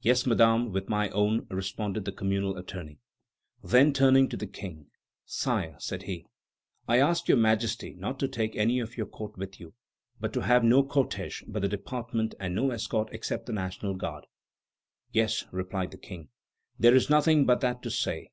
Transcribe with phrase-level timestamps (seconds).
[0.00, 2.98] "Yes, Madame, with my own," responded the communal attorney.
[3.62, 4.88] Then, turning to the King:
[5.24, 6.26] "Sire," said he,
[6.88, 9.74] "I ask Your Majesty not to take any of your court with you,
[10.18, 14.26] but to have no cortège but the department and no escort except the National Guard."
[15.12, 16.30] "Yes," replied the King,
[16.76, 18.32] "there is nothing but that to say."